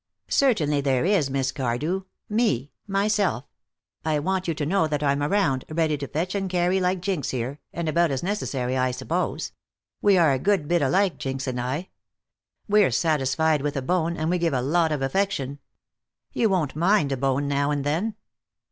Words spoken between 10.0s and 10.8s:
We are a good